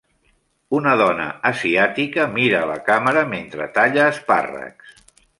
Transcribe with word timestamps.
Una 0.75 0.93
dona 1.01 1.25
asiàtica 1.49 2.25
mira 2.37 2.61
a 2.61 2.69
la 2.71 2.77
càmera 2.87 3.23
mentre 3.35 3.67
talla 3.75 4.07
espàrrecs. 4.15 4.97